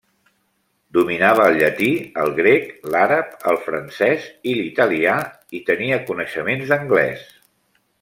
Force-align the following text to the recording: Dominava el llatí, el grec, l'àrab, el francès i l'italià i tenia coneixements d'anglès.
Dominava 0.97 1.45
el 1.49 1.57
llatí, 1.59 1.89
el 2.23 2.33
grec, 2.39 2.65
l'àrab, 2.95 3.37
el 3.53 3.61
francès 3.69 4.27
i 4.53 4.57
l'italià 4.63 5.19
i 5.61 5.65
tenia 5.73 6.05
coneixements 6.13 6.71
d'anglès. 6.75 7.29